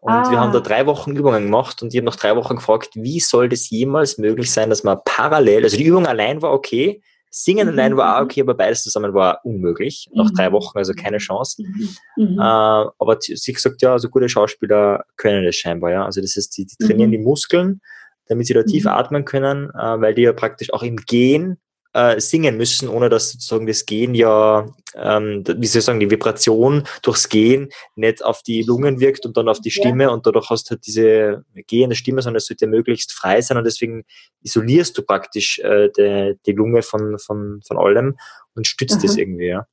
Und 0.03 0.11
ah. 0.11 0.29
wir 0.29 0.37
haben 0.37 0.51
da 0.51 0.59
ah. 0.59 0.61
drei 0.61 0.85
Wochen 0.85 1.15
Übungen 1.15 1.45
gemacht 1.45 1.81
und 1.81 1.93
ich 1.93 1.97
habe 1.97 2.05
nach 2.05 2.17
drei 2.17 2.35
Wochen 2.35 2.57
gefragt, 2.57 2.89
wie 2.95 3.21
soll 3.21 3.47
das 3.47 3.69
jemals 3.69 4.17
möglich 4.17 4.51
sein, 4.51 4.69
dass 4.69 4.83
man 4.83 4.97
parallel, 5.05 5.63
also 5.63 5.77
die 5.77 5.85
Übung 5.85 6.05
allein 6.05 6.41
war 6.41 6.51
okay, 6.51 7.01
Singen 7.35 7.67
mhm. 7.67 7.73
allein 7.73 7.97
war 7.97 8.17
auch 8.17 8.25
okay, 8.25 8.41
aber 8.41 8.53
beides 8.53 8.83
zusammen 8.83 9.13
war 9.13 9.39
unmöglich. 9.43 10.07
Nach 10.13 10.29
drei 10.29 10.49
mhm. 10.49 10.53
Wochen, 10.53 10.77
also 10.77 10.93
keine 10.93 11.17
Chance. 11.17 11.63
Mhm. 11.63 11.89
mhm. 12.17 12.37
Äh, 12.37 12.43
aber 12.43 13.17
sie 13.19 13.53
gesagt, 13.53 13.81
ja, 13.81 13.93
also 13.93 14.09
gute 14.09 14.29
Schauspieler 14.29 15.05
können 15.15 15.43
das 15.45 15.55
scheinbar, 15.55 15.91
ja. 15.91 16.05
Also 16.05 16.21
das 16.21 16.35
heißt, 16.35 16.55
die, 16.57 16.65
die 16.65 16.75
trainieren 16.77 17.09
mhm. 17.09 17.13
die 17.13 17.19
Muskeln, 17.19 17.81
damit 18.27 18.45
sie 18.45 18.53
da 18.53 18.63
tief 18.63 18.85
atmen 18.85 19.25
können, 19.25 19.69
äh, 19.71 20.01
weil 20.01 20.13
die 20.13 20.23
ja 20.23 20.33
praktisch 20.33 20.71
auch 20.73 20.83
im 20.83 20.97
Gehen 20.97 21.57
äh, 21.93 22.19
singen 22.19 22.57
müssen, 22.57 22.89
ohne 22.89 23.09
dass 23.09 23.31
sozusagen 23.31 23.67
das 23.67 23.85
Gehen 23.85 24.15
ja, 24.15 24.65
ähm, 24.95 25.43
wie 25.45 25.67
soll 25.67 25.79
ich 25.79 25.85
sagen, 25.85 25.99
die 25.99 26.09
Vibration 26.09 26.83
durchs 27.01 27.29
Gehen 27.29 27.69
nicht 27.95 28.23
auf 28.23 28.43
die 28.43 28.63
Lungen 28.63 28.99
wirkt 28.99 29.25
und 29.25 29.37
dann 29.37 29.47
auf 29.47 29.61
die 29.61 29.71
Stimme 29.71 30.05
ja. 30.05 30.09
und 30.09 30.25
dadurch 30.25 30.49
hast 30.49 30.69
du 30.69 30.71
halt 30.71 30.85
diese 30.85 31.45
gehende 31.67 31.95
Stimme, 31.95 32.21
sondern 32.21 32.37
es 32.37 32.47
sollte 32.47 32.67
möglichst 32.67 33.11
frei 33.11 33.41
sein 33.41 33.57
und 33.57 33.65
deswegen 33.65 34.03
isolierst 34.41 34.97
du 34.97 35.03
praktisch 35.03 35.59
äh, 35.59 35.89
die, 35.97 36.35
die 36.45 36.51
Lunge 36.53 36.81
von, 36.81 37.17
von, 37.19 37.61
von 37.65 37.77
allem 37.77 38.17
und 38.55 38.67
stützt 38.67 39.03
es 39.03 39.17
irgendwie, 39.17 39.47
ja. 39.47 39.67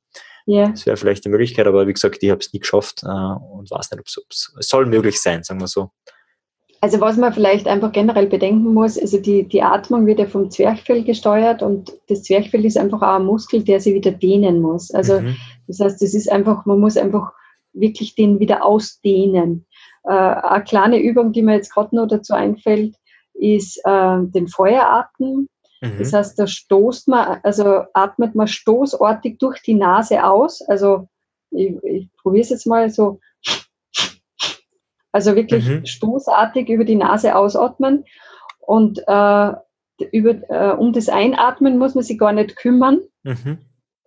Ja. 0.45 0.69
Das 0.69 0.85
wäre 0.85 0.97
vielleicht 0.97 1.25
eine 1.25 1.31
Möglichkeit, 1.31 1.67
aber 1.67 1.87
wie 1.87 1.93
gesagt, 1.93 2.21
ich 2.21 2.29
habe 2.29 2.39
es 2.39 2.51
nie 2.51 2.59
geschafft 2.59 3.03
äh, 3.03 3.07
und 3.07 3.69
weiß 3.69 3.91
nicht, 3.91 3.99
ob 3.99 4.07
es 4.29 4.51
soll 4.59 4.85
möglich 4.85 5.21
sein, 5.21 5.43
sagen 5.43 5.59
wir 5.59 5.67
so. 5.67 5.91
Also 6.83 6.99
was 6.99 7.15
man 7.15 7.31
vielleicht 7.31 7.67
einfach 7.67 7.91
generell 7.91 8.25
bedenken 8.25 8.73
muss, 8.73 8.97
also 8.97 9.19
die, 9.19 9.47
die 9.47 9.61
Atmung 9.61 10.07
wird 10.07 10.17
ja 10.17 10.25
vom 10.25 10.49
Zwerchfell 10.49 11.03
gesteuert 11.03 11.61
und 11.61 11.93
das 12.09 12.23
Zwerchfell 12.23 12.65
ist 12.65 12.77
einfach 12.77 13.03
auch 13.03 13.19
ein 13.19 13.25
Muskel, 13.25 13.63
der 13.63 13.79
sich 13.79 13.93
wieder 13.93 14.11
dehnen 14.11 14.61
muss. 14.61 14.89
Also 14.91 15.21
mhm. 15.21 15.35
das 15.67 15.79
heißt, 15.79 16.01
das 16.01 16.15
ist 16.15 16.31
einfach, 16.31 16.65
man 16.65 16.79
muss 16.79 16.97
einfach 16.97 17.33
wirklich 17.73 18.15
den 18.15 18.39
wieder 18.39 18.65
ausdehnen. 18.65 19.67
Äh, 20.05 20.11
eine 20.11 20.63
kleine 20.63 20.99
Übung, 20.99 21.33
die 21.33 21.43
mir 21.43 21.53
jetzt 21.53 21.71
gerade 21.71 21.95
noch 21.95 22.07
dazu 22.07 22.33
einfällt, 22.33 22.95
ist 23.35 23.79
äh, 23.85 24.17
den 24.19 24.47
Feueratmen. 24.47 25.49
Mhm. 25.81 25.99
Das 25.99 26.13
heißt, 26.13 26.39
da 26.39 26.47
stoßt 26.47 27.07
man, 27.07 27.39
also 27.43 27.83
atmet 27.93 28.33
man 28.33 28.47
stoßartig 28.47 29.37
durch 29.37 29.61
die 29.61 29.75
Nase 29.75 30.23
aus. 30.23 30.61
Also 30.67 31.07
ich, 31.51 31.75
ich 31.83 32.07
probiere 32.21 32.41
es 32.41 32.49
jetzt 32.49 32.65
mal 32.65 32.89
so 32.89 33.19
also 35.11 35.35
wirklich 35.35 35.67
mhm. 35.67 35.85
stoßartig 35.85 36.69
über 36.69 36.83
die 36.83 36.95
Nase 36.95 37.35
ausatmen. 37.35 38.05
Und 38.59 38.99
äh, 39.07 39.51
über, 40.11 40.49
äh, 40.49 40.75
um 40.75 40.93
das 40.93 41.09
Einatmen 41.09 41.77
muss 41.77 41.95
man 41.95 42.03
sich 42.03 42.17
gar 42.17 42.33
nicht 42.33 42.55
kümmern. 42.55 42.99
Mhm. 43.23 43.59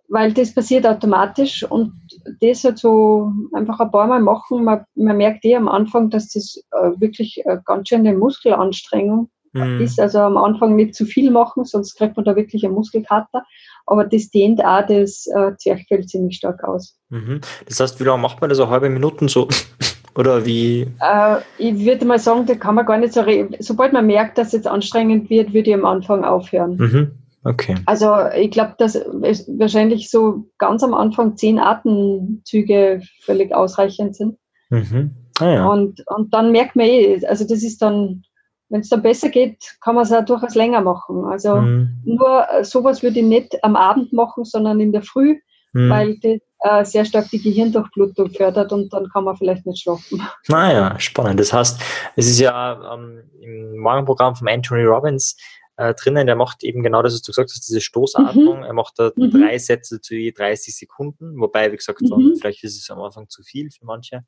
weil 0.09 0.33
das 0.33 0.53
passiert 0.53 0.85
automatisch 0.85 1.63
und 1.63 1.93
das 2.41 2.63
halt 2.63 2.77
so 2.77 3.31
einfach 3.53 3.79
ein 3.79 3.91
paar 3.91 4.07
Mal 4.07 4.21
machen. 4.21 4.63
Man, 4.63 4.85
man 4.95 5.17
merkt 5.17 5.45
eh 5.45 5.55
am 5.55 5.67
Anfang, 5.67 6.09
dass 6.09 6.29
das 6.29 6.61
äh, 6.71 6.91
wirklich 6.99 7.41
äh, 7.45 7.57
ganz 7.65 7.89
schön 7.89 8.05
eine 8.05 8.17
Muskelanstrengung 8.17 9.29
mhm. 9.53 9.81
ist. 9.81 9.99
Also 9.99 10.19
am 10.19 10.37
Anfang 10.37 10.75
nicht 10.75 10.95
zu 10.95 11.05
viel 11.05 11.31
machen, 11.31 11.65
sonst 11.65 11.95
kriegt 11.95 12.15
man 12.17 12.25
da 12.25 12.35
wirklich 12.35 12.65
einen 12.65 12.75
Muskelkater. 12.75 13.43
Aber 13.87 14.03
das 14.05 14.29
dehnt 14.29 14.63
auch 14.63 14.85
das 14.85 15.27
äh, 15.27 15.55
Zwerchfell 15.57 16.05
ziemlich 16.05 16.37
stark 16.37 16.63
aus. 16.63 16.97
Mhm. 17.09 17.41
Das 17.67 17.79
heißt, 17.79 17.99
wie 17.99 18.03
lange 18.03 18.21
macht 18.21 18.41
man 18.41 18.49
das? 18.49 18.59
Eine 18.59 18.69
halbe 18.69 18.89
Minuten 18.89 19.27
so? 19.27 19.47
Oder 20.17 20.45
wie? 20.45 20.87
Äh, 21.01 21.37
ich 21.57 21.85
würde 21.85 22.05
mal 22.05 22.19
sagen, 22.19 22.45
da 22.45 22.55
kann 22.55 22.75
man 22.75 22.85
gar 22.85 22.97
nicht 22.97 23.13
so 23.13 23.21
reden. 23.21 23.55
Sobald 23.59 23.91
man 23.91 24.07
merkt, 24.07 24.37
dass 24.37 24.47
es 24.47 24.53
jetzt 24.53 24.67
anstrengend 24.67 25.29
wird, 25.29 25.53
würde 25.53 25.69
ich 25.69 25.75
am 25.75 25.85
Anfang 25.85 26.23
aufhören. 26.23 26.77
Mhm. 26.77 27.11
Okay. 27.43 27.75
Also 27.85 28.11
ich 28.35 28.49
glaube, 28.49 28.73
dass 28.79 28.95
wahrscheinlich 28.95 30.09
so 30.09 30.45
ganz 30.57 30.83
am 30.83 30.93
Anfang 30.93 31.37
zehn 31.37 31.59
Atemzüge 31.59 33.01
völlig 33.21 33.53
ausreichend 33.53 34.15
sind. 34.15 34.37
Mhm. 34.69 35.11
Ah, 35.39 35.49
ja. 35.49 35.67
und, 35.67 36.01
und 36.07 36.33
dann 36.33 36.51
merkt 36.51 36.75
man 36.75 36.85
eh, 36.85 37.23
also 37.27 37.45
das 37.45 37.61
ist 37.61 37.81
dann, 37.81 38.23
wenn 38.69 38.81
es 38.81 38.89
dann 38.89 39.01
besser 39.01 39.29
geht, 39.29 39.77
kann 39.81 39.95
man 39.95 40.05
es 40.05 40.11
auch 40.11 40.25
durchaus 40.25 40.55
länger 40.55 40.81
machen. 40.81 41.25
Also 41.25 41.57
mhm. 41.57 42.01
nur 42.05 42.45
äh, 42.49 42.63
sowas 42.63 43.03
würde 43.03 43.19
ich 43.19 43.25
nicht 43.25 43.63
am 43.63 43.75
Abend 43.75 44.11
machen, 44.13 44.45
sondern 44.45 44.79
in 44.79 44.91
der 44.91 45.03
Früh, 45.03 45.37
mhm. 45.75 45.89
weil 45.89 46.17
das 46.19 46.39
äh, 46.59 46.85
sehr 46.85 47.05
stark 47.05 47.29
die 47.29 47.41
Gehirndurchblutung 47.41 48.31
fördert 48.31 48.71
und 48.71 48.91
dann 48.91 49.07
kann 49.09 49.25
man 49.25 49.35
vielleicht 49.37 49.65
nicht 49.65 49.83
schlafen. 49.83 50.21
Naja, 50.47 50.99
spannend. 50.99 51.39
Das 51.39 51.53
heißt, 51.53 51.81
es 52.15 52.27
ist 52.27 52.39
ja 52.39 52.93
ähm, 52.93 53.21
im 53.41 53.77
Morgenprogramm 53.79 54.35
von 54.35 54.47
Anthony 54.47 54.83
Robbins 54.83 55.37
äh, 55.77 55.93
drinnen. 55.93 56.27
Der 56.27 56.35
macht 56.35 56.63
eben 56.63 56.81
genau 56.81 57.01
das, 57.01 57.13
was 57.13 57.21
du 57.21 57.31
gesagt 57.31 57.51
hast, 57.51 57.67
diese 57.67 57.81
Stoßatmung. 57.81 58.59
Mhm. 58.59 58.63
Er 58.63 58.73
macht 58.73 58.93
da 58.97 59.11
mhm. 59.15 59.31
drei 59.31 59.57
Sätze 59.57 60.01
zu 60.01 60.15
je 60.15 60.31
30 60.31 60.75
Sekunden, 60.75 61.39
wobei, 61.39 61.71
wie 61.71 61.75
gesagt, 61.75 61.99
so, 62.01 62.17
mhm. 62.17 62.35
vielleicht 62.39 62.63
ist 62.63 62.81
es 62.81 62.89
am 62.89 63.01
Anfang 63.01 63.29
zu 63.29 63.43
viel 63.43 63.69
für 63.69 63.85
manche. 63.85 64.23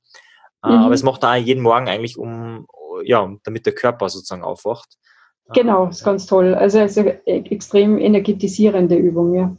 Äh, 0.64 0.70
aber 0.70 0.94
es 0.94 1.04
macht 1.04 1.24
er 1.24 1.38
jeden 1.38 1.64
Morgen 1.64 1.88
eigentlich 1.88 2.18
um, 2.18 2.68
ja, 3.04 3.32
damit 3.44 3.66
der 3.66 3.74
Körper 3.74 4.10
sozusagen 4.10 4.44
aufwacht. 4.44 4.98
Genau, 5.54 5.86
äh, 5.86 5.90
ist 5.90 6.04
ganz 6.04 6.26
toll. 6.26 6.54
Also, 6.54 6.80
also 6.80 7.02
extrem 7.26 7.98
energetisierende 7.98 8.96
Übung, 8.96 9.34
ja. 9.34 9.56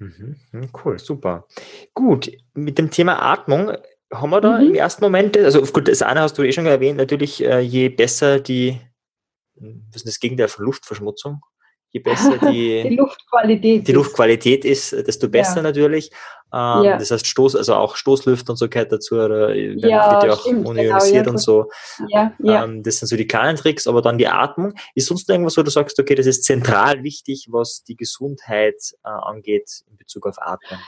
Mhm. 0.00 0.36
Hm, 0.50 0.68
cool, 0.84 0.98
super. 0.98 1.46
Gut, 1.94 2.32
mit 2.54 2.78
dem 2.78 2.90
Thema 2.90 3.22
Atmung 3.22 3.72
haben 4.12 4.30
wir 4.30 4.40
da 4.40 4.58
mhm. 4.58 4.70
im 4.70 4.74
ersten 4.74 5.04
Moment, 5.04 5.36
also 5.38 5.62
gut, 5.62 5.86
das 5.86 6.02
eine 6.02 6.20
hast 6.20 6.36
du 6.36 6.42
eh 6.42 6.52
schon 6.52 6.66
erwähnt, 6.66 6.98
natürlich, 6.98 7.44
äh, 7.44 7.60
je 7.60 7.88
besser 7.88 8.40
die 8.40 8.80
was 9.60 9.96
ist 9.96 10.06
das 10.06 10.20
Gegenteil 10.20 10.48
von 10.48 10.64
Luftverschmutzung? 10.64 11.42
Je 11.92 12.00
besser 12.00 12.38
die, 12.38 12.82
die 12.88 12.96
Luftqualität, 12.96 13.88
die 13.88 13.92
Luftqualität 13.92 14.64
ist, 14.64 14.92
desto 14.92 15.28
besser 15.28 15.56
ja. 15.56 15.62
natürlich. 15.62 16.10
Ähm, 16.52 16.84
ja. 16.84 16.98
Das 16.98 17.10
heißt, 17.10 17.26
Stoß, 17.26 17.56
also 17.56 17.74
auch 17.74 17.96
Stoßlüfter 17.96 18.50
und 18.50 18.56
so 18.56 18.68
gehört 18.68 18.92
dazu, 18.92 19.16
oder 19.16 19.54
ja, 19.54 20.12
wird 20.12 20.24
ja 20.24 20.32
auch 20.32 20.40
stimmt, 20.40 20.66
ionisiert 20.66 21.24
genau, 21.24 21.30
und 21.30 21.38
so. 21.38 21.70
Ähm, 22.44 22.82
das 22.82 22.98
sind 22.98 23.08
so 23.08 23.16
die 23.16 23.26
kleinen 23.26 23.56
Tricks, 23.56 23.86
aber 23.86 24.02
dann 24.02 24.18
die 24.18 24.28
Atmung. 24.28 24.74
Ist 24.94 25.06
sonst 25.06 25.28
irgendwas, 25.28 25.56
wo 25.56 25.62
du 25.62 25.70
sagst, 25.70 25.98
okay, 25.98 26.14
das 26.14 26.26
ist 26.26 26.44
zentral 26.44 27.02
wichtig, 27.02 27.48
was 27.50 27.84
die 27.84 27.96
Gesundheit 27.96 28.76
äh, 29.04 29.08
angeht 29.08 29.82
in 29.90 29.96
Bezug 29.96 30.26
auf 30.26 30.36
Atmen? 30.40 30.80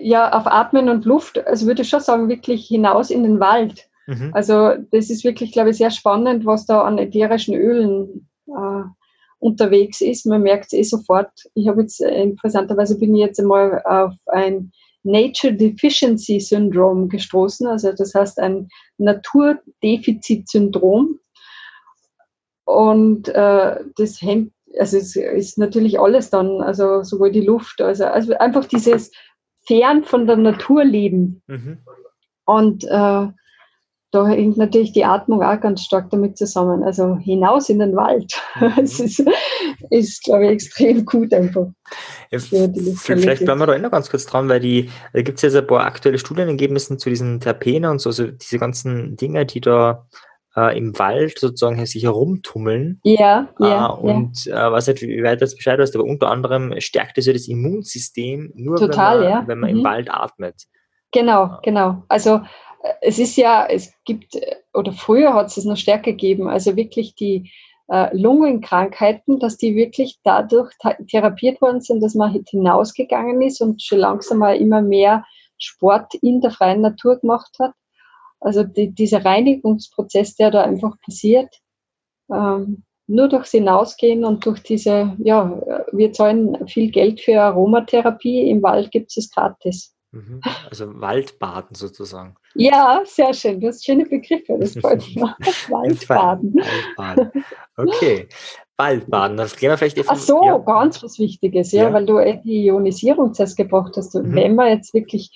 Ja, 0.00 0.32
auf 0.32 0.46
Atmen 0.46 0.88
und 0.88 1.04
Luft, 1.06 1.38
also 1.46 1.66
würde 1.66 1.82
ich 1.82 1.88
schon 1.88 2.00
sagen, 2.00 2.28
wirklich 2.28 2.66
hinaus 2.66 3.10
in 3.10 3.22
den 3.22 3.40
Wald. 3.40 3.88
Mhm. 4.06 4.30
Also 4.32 4.74
das 4.90 5.10
ist 5.10 5.24
wirklich, 5.24 5.52
glaube 5.52 5.70
ich, 5.70 5.76
sehr 5.76 5.90
spannend, 5.90 6.44
was 6.44 6.66
da 6.66 6.82
an 6.82 6.98
ätherischen 6.98 7.54
Ölen 7.54 8.28
äh, 8.46 8.82
unterwegs 9.40 10.00
ist. 10.00 10.26
Man 10.26 10.42
merkt 10.42 10.66
es 10.66 10.72
eh 10.72 10.82
sofort. 10.82 11.30
Ich 11.54 11.68
habe 11.68 11.82
jetzt 11.82 12.00
äh, 12.00 12.22
interessanterweise 12.22 12.98
bin 12.98 13.14
ich 13.14 13.20
jetzt 13.20 13.38
einmal 13.40 13.82
auf 13.84 14.12
ein 14.26 14.72
Nature 15.04 15.54
Deficiency 15.54 16.40
Syndrome 16.40 17.06
gestoßen. 17.08 17.66
Also 17.66 17.92
das 17.92 18.14
heißt 18.14 18.38
ein 18.38 18.68
Naturdefizitsyndrom. 18.98 21.18
Und 22.64 23.28
äh, 23.28 23.76
das 23.96 24.20
hängt, 24.20 24.52
also 24.78 24.98
es 24.98 25.16
ist 25.16 25.56
natürlich 25.56 25.98
alles 25.98 26.28
dann, 26.30 26.60
also 26.60 27.02
sowohl 27.02 27.32
die 27.32 27.40
Luft, 27.40 27.80
also, 27.80 28.04
also 28.04 28.36
einfach 28.36 28.66
dieses 28.66 29.10
fern 29.66 30.04
von 30.04 30.26
der 30.26 30.36
Natur 30.36 30.84
leben. 30.84 31.40
Mhm. 31.46 31.78
Und 32.44 32.84
äh, 32.84 33.28
da 34.10 34.26
hängt 34.26 34.56
natürlich 34.56 34.92
die 34.92 35.04
Atmung 35.04 35.42
auch 35.42 35.60
ganz 35.60 35.82
stark 35.82 36.08
damit 36.10 36.38
zusammen. 36.38 36.82
Also 36.82 37.16
hinaus 37.18 37.68
in 37.68 37.78
den 37.78 37.94
Wald. 37.94 38.32
Mhm. 38.58 38.72
Das 38.76 39.00
ist, 39.00 39.22
ist, 39.90 40.24
glaube 40.24 40.46
ich, 40.46 40.50
extrem 40.52 41.04
gut 41.04 41.32
einfach. 41.34 41.66
Ja, 42.30 42.38
vielleicht 42.38 43.44
bleiben 43.44 43.60
wir 43.60 43.66
da 43.66 43.78
noch 43.78 43.90
ganz 43.90 44.10
kurz 44.10 44.26
dran, 44.26 44.48
weil 44.48 44.60
die, 44.60 44.90
da 45.12 45.22
gibt 45.22 45.38
es 45.38 45.42
jetzt 45.42 45.56
ein 45.56 45.66
paar 45.66 45.84
aktuelle 45.84 46.18
Studienergebnisse 46.18 46.96
zu 46.96 47.10
diesen 47.10 47.40
Terpenen 47.40 47.90
und 47.90 48.00
so, 48.00 48.10
also 48.10 48.26
diese 48.26 48.58
ganzen 48.58 49.16
Dinge, 49.16 49.44
die 49.46 49.60
da 49.60 50.06
äh, 50.56 50.76
im 50.76 50.98
Wald 50.98 51.38
sozusagen 51.38 51.84
sich 51.84 52.04
herumtummeln. 52.04 53.00
Ja, 53.04 53.48
ja. 53.58 53.88
Äh, 53.88 54.00
und 54.00 54.44
ja. 54.44 54.68
Äh, 54.68 54.72
weiß 54.72 54.88
nicht, 54.88 55.02
wie 55.02 55.22
weit 55.22 55.42
das 55.42 55.54
Bescheid 55.54 55.78
weißt, 55.78 55.94
aber 55.94 56.04
unter 56.04 56.30
anderem 56.30 56.74
stärkt 56.80 57.18
es 57.18 57.26
ja 57.26 57.32
das 57.32 57.48
Immunsystem 57.48 58.52
nur, 58.54 58.76
Total, 58.76 59.20
wenn 59.20 59.24
man, 59.24 59.32
ja. 59.32 59.48
wenn 59.48 59.58
man 59.58 59.70
mhm. 59.70 59.78
im 59.78 59.84
Wald 59.84 60.10
atmet. 60.10 60.54
Genau, 61.12 61.58
genau. 61.62 62.04
Also 62.08 62.42
es 63.00 63.18
ist 63.18 63.36
ja, 63.36 63.66
es 63.66 63.92
gibt, 64.04 64.38
oder 64.74 64.92
früher 64.92 65.34
hat 65.34 65.46
es 65.46 65.56
es 65.56 65.64
noch 65.64 65.76
stärker 65.76 66.12
gegeben, 66.12 66.48
also 66.48 66.76
wirklich 66.76 67.14
die 67.14 67.50
äh, 67.88 68.14
Lungenkrankheiten, 68.16 69.38
dass 69.38 69.56
die 69.56 69.74
wirklich 69.74 70.18
dadurch 70.22 70.72
therapiert 71.10 71.60
worden 71.60 71.80
sind, 71.80 72.02
dass 72.02 72.14
man 72.14 72.44
hinausgegangen 72.48 73.42
ist 73.42 73.60
und 73.60 73.82
schon 73.82 73.98
langsam 73.98 74.38
mal 74.38 74.56
immer 74.56 74.82
mehr 74.82 75.24
Sport 75.58 76.14
in 76.14 76.40
der 76.40 76.50
freien 76.50 76.82
Natur 76.82 77.18
gemacht 77.18 77.56
hat. 77.58 77.72
Also 78.40 78.62
die, 78.62 78.90
dieser 78.90 79.24
Reinigungsprozess, 79.24 80.36
der 80.36 80.50
da 80.50 80.62
einfach 80.62 80.94
passiert, 81.04 81.52
ähm, 82.30 82.84
nur 83.08 83.28
durchs 83.28 83.52
Hinausgehen 83.52 84.24
und 84.24 84.44
durch 84.44 84.62
diese, 84.62 85.16
ja, 85.18 85.84
wir 85.92 86.12
zahlen 86.12 86.68
viel 86.68 86.90
Geld 86.90 87.20
für 87.20 87.40
Aromatherapie, 87.40 88.50
im 88.50 88.62
Wald 88.62 88.90
gibt 88.90 89.10
es 89.10 89.16
es 89.16 89.30
gratis. 89.30 89.94
Mhm. 90.10 90.40
Also 90.70 91.00
Waldbaden 91.00 91.74
sozusagen. 91.74 92.34
Ja, 92.54 93.02
sehr 93.04 93.34
schön. 93.34 93.60
Du 93.60 93.68
hast 93.68 93.84
schöne 93.84 94.06
Begriffe. 94.06 94.56
Das 94.58 94.74
freut 94.80 95.06
mich. 95.06 95.16
Waldbaden. 95.16 96.54
Waldbaden. 96.96 97.44
Okay. 97.76 98.28
Waldbaden. 98.78 99.36
Das 99.36 99.56
gehen 99.56 99.70
wir 99.70 99.76
vielleicht 99.76 99.98
Ach 100.08 100.16
so, 100.16 100.42
ja. 100.42 100.56
ganz 100.58 101.02
was 101.02 101.18
Wichtiges, 101.18 101.72
ja, 101.72 101.84
ja, 101.84 101.92
weil 101.92 102.06
du 102.06 102.18
eh 102.18 102.40
die 102.44 102.66
Ionisierung 102.66 103.34
zuerst 103.34 103.56
gebracht 103.56 103.96
hast. 103.96 104.14
Mhm. 104.14 104.34
Wenn 104.34 104.54
man 104.54 104.68
jetzt 104.68 104.94
wirklich 104.94 105.30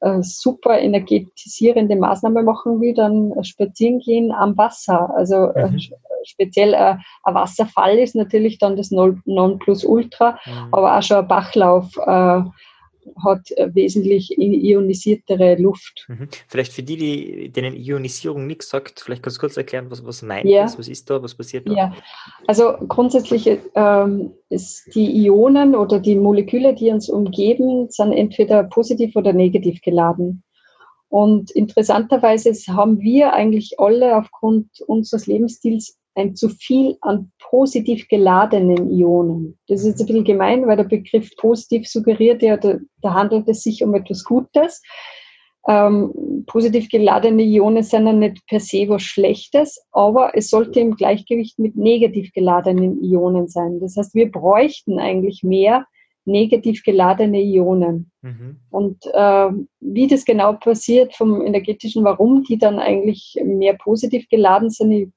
äh, 0.00 0.22
super 0.22 0.78
energetisierende 0.78 1.94
Maßnahme 1.94 2.42
machen 2.42 2.80
will, 2.80 2.94
dann 2.94 3.32
spazieren 3.44 4.00
gehen 4.00 4.32
am 4.32 4.56
Wasser. 4.56 5.14
Also 5.14 5.50
äh, 5.52 5.70
mhm. 5.70 5.80
speziell 6.24 6.74
äh, 6.74 6.96
ein 7.22 7.34
Wasserfall 7.34 7.98
ist 7.98 8.16
natürlich 8.16 8.58
dann 8.58 8.76
das 8.76 8.90
Nonplusultra, 8.90 10.38
mhm. 10.44 10.68
aber 10.72 10.98
auch 10.98 11.02
schon 11.02 11.18
ein 11.18 11.28
Bachlauf 11.28 11.96
äh, 11.98 12.40
hat 13.22 13.50
äh, 13.52 13.74
wesentlich 13.74 14.36
ionisiertere 14.38 15.56
Luft. 15.56 16.06
Mhm. 16.08 16.28
Vielleicht 16.48 16.72
für 16.72 16.82
die, 16.82 16.96
die 16.96 17.48
denen 17.50 17.76
Ionisierung 17.76 18.46
nichts 18.46 18.68
sagt, 18.68 19.00
vielleicht 19.00 19.22
kannst 19.22 19.38
du 19.38 19.40
kurz 19.40 19.56
erklären, 19.56 19.90
was, 19.90 20.04
was 20.04 20.22
meint 20.22 20.48
ja. 20.48 20.62
das, 20.62 20.78
was 20.78 20.88
ist 20.88 21.08
da, 21.08 21.22
was 21.22 21.34
passiert 21.34 21.68
da? 21.68 21.72
Ja, 21.72 21.94
also 22.46 22.74
grundsätzlich 22.88 23.48
ähm, 23.74 24.32
ist 24.48 24.94
die 24.94 25.24
Ionen 25.24 25.74
oder 25.74 25.98
die 26.00 26.16
Moleküle, 26.16 26.74
die 26.74 26.90
uns 26.90 27.08
umgeben, 27.08 27.88
sind 27.90 28.12
entweder 28.12 28.64
positiv 28.64 29.16
oder 29.16 29.32
negativ 29.32 29.80
geladen. 29.82 30.42
Und 31.08 31.50
interessanterweise 31.52 32.52
haben 32.74 33.00
wir 33.00 33.32
eigentlich 33.32 33.78
alle 33.78 34.16
aufgrund 34.16 34.68
unseres 34.86 35.26
Lebensstils 35.26 35.96
ein 36.16 36.34
zu 36.34 36.48
viel 36.48 36.96
an 37.02 37.30
positiv 37.38 38.08
geladenen 38.08 38.90
Ionen. 38.90 39.58
Das 39.68 39.84
ist 39.84 40.00
ein 40.00 40.06
bisschen 40.06 40.24
gemein, 40.24 40.66
weil 40.66 40.76
der 40.76 40.84
Begriff 40.84 41.30
positiv 41.36 41.86
suggeriert 41.86 42.42
ja, 42.42 42.56
da, 42.56 42.78
da 43.02 43.14
handelt 43.14 43.48
es 43.48 43.62
sich 43.62 43.84
um 43.84 43.94
etwas 43.94 44.24
Gutes. 44.24 44.82
Ähm, 45.68 46.44
positiv 46.46 46.88
geladene 46.88 47.42
Ionen 47.42 47.82
sind 47.82 48.06
ja 48.06 48.12
nicht 48.12 48.46
per 48.46 48.60
se 48.60 48.88
was 48.88 49.02
Schlechtes, 49.02 49.84
aber 49.92 50.30
es 50.34 50.48
sollte 50.48 50.80
im 50.80 50.94
Gleichgewicht 50.94 51.58
mit 51.58 51.76
negativ 51.76 52.32
geladenen 52.32 53.02
Ionen 53.02 53.48
sein. 53.48 53.80
Das 53.80 53.96
heißt, 53.96 54.14
wir 54.14 54.30
bräuchten 54.30 54.98
eigentlich 54.98 55.42
mehr 55.42 55.84
negativ 56.24 56.82
geladene 56.82 57.40
Ionen. 57.42 58.10
Mhm. 58.22 58.56
Und 58.70 59.04
äh, 59.12 59.50
wie 59.80 60.06
das 60.06 60.24
genau 60.24 60.54
passiert 60.54 61.14
vom 61.14 61.44
energetischen, 61.44 62.04
warum 62.04 62.42
die 62.44 62.58
dann 62.58 62.78
eigentlich 62.78 63.38
mehr 63.44 63.74
positiv 63.74 64.28
geladen 64.28 64.70
sind, 64.70 65.12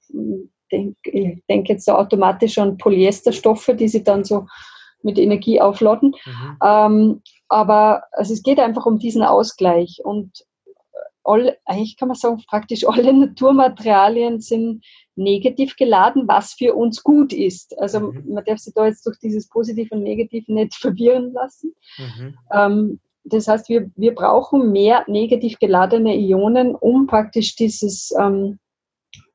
ich 0.70 0.96
denk, 1.04 1.46
denke 1.48 1.74
jetzt 1.74 1.86
so 1.86 1.94
automatisch 1.94 2.58
an 2.58 2.78
Polyesterstoffe, 2.78 3.72
die 3.78 3.88
sie 3.88 4.04
dann 4.04 4.24
so 4.24 4.48
mit 5.02 5.18
Energie 5.18 5.62
aufladen. 5.62 6.16
Mhm. 6.26 6.58
Ähm, 6.64 7.22
aber 7.48 8.04
also 8.12 8.34
es 8.34 8.44
geht 8.44 8.60
einfach 8.60 8.86
um 8.86 9.00
diesen 9.00 9.24
Ausgleich. 9.24 10.02
Und 10.04 10.46
all, 11.24 11.58
eigentlich 11.66 11.98
kann 11.98 12.10
man 12.10 12.18
sagen, 12.18 12.44
praktisch 12.48 12.88
alle 12.88 13.14
Naturmaterialien 13.14 14.40
sind 14.40 14.84
negativ 15.16 15.76
geladen, 15.76 16.28
was 16.28 16.54
für 16.54 16.76
uns 16.76 17.04
gut 17.04 17.34
ist. 17.34 17.78
Also 17.80 18.00
mhm. 18.00 18.34
man 18.34 18.46
darf 18.46 18.60
sich 18.60 18.74
da 18.74 18.86
jetzt 18.86 19.06
durch 19.06 19.18
dieses 19.20 19.48
Positiv 19.50 19.92
und 19.92 20.04
Negativ 20.04 20.48
nicht 20.48 20.76
verwirren 20.80 21.34
lassen. 21.34 21.74
Mhm. 21.98 22.38
Ähm, 22.54 23.00
das 23.26 23.48
heißt, 23.48 23.70
wir, 23.70 23.92
wir 23.96 24.16
brauchen 24.16 24.72
mehr 24.72 25.04
negativ 25.08 25.60
geladene 25.60 26.16
Ionen, 26.16 26.74
um 26.74 27.06
praktisch 27.06 27.56
dieses 27.56 28.12
ähm, 28.20 28.58
äh, 28.58 28.69